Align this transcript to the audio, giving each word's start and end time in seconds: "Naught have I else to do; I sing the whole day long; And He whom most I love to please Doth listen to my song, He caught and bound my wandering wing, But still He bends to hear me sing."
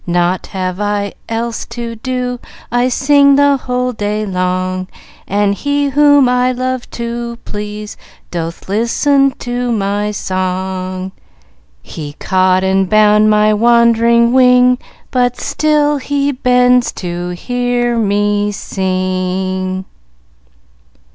"Naught 0.07 0.47
have 0.47 0.79
I 0.81 1.13
else 1.29 1.63
to 1.67 1.95
do; 1.97 2.39
I 2.71 2.89
sing 2.89 3.35
the 3.35 3.55
whole 3.55 3.91
day 3.93 4.25
long; 4.25 4.87
And 5.27 5.53
He 5.53 5.89
whom 5.89 6.25
most 6.25 6.33
I 6.33 6.51
love 6.53 6.89
to 6.97 7.37
please 7.45 7.97
Doth 8.31 8.67
listen 8.67 9.29
to 9.37 9.71
my 9.71 10.09
song, 10.09 11.11
He 11.83 12.13
caught 12.13 12.63
and 12.63 12.89
bound 12.89 13.29
my 13.29 13.53
wandering 13.53 14.33
wing, 14.33 14.79
But 15.11 15.39
still 15.39 15.97
He 15.97 16.31
bends 16.31 16.91
to 16.93 17.29
hear 17.35 17.95
me 17.95 18.51
sing." 18.51 19.85